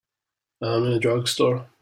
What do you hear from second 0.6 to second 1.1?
I'm in a